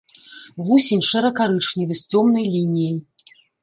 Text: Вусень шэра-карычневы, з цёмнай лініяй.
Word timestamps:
Вусень 0.69 1.05
шэра-карычневы, 1.09 1.93
з 2.03 2.09
цёмнай 2.15 2.45
лініяй. 2.59 2.97